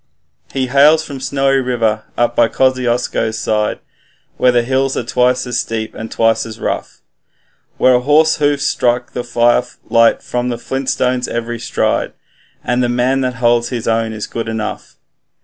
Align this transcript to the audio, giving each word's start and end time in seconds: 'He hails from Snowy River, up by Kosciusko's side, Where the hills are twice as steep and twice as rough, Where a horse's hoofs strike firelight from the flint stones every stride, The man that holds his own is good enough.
'He 0.51 0.65
hails 0.65 1.03
from 1.05 1.19
Snowy 1.19 1.57
River, 1.57 2.05
up 2.17 2.35
by 2.35 2.47
Kosciusko's 2.47 3.37
side, 3.37 3.77
Where 4.37 4.51
the 4.51 4.63
hills 4.63 4.97
are 4.97 5.03
twice 5.03 5.45
as 5.45 5.59
steep 5.59 5.93
and 5.93 6.11
twice 6.11 6.43
as 6.43 6.59
rough, 6.59 7.01
Where 7.77 7.93
a 7.93 7.99
horse's 7.99 8.37
hoofs 8.37 8.65
strike 8.65 9.11
firelight 9.11 10.23
from 10.23 10.49
the 10.49 10.57
flint 10.57 10.89
stones 10.89 11.27
every 11.27 11.59
stride, 11.59 12.13
The 12.65 12.89
man 12.89 13.21
that 13.21 13.35
holds 13.35 13.69
his 13.69 13.87
own 13.87 14.11
is 14.11 14.25
good 14.25 14.49
enough. 14.49 14.95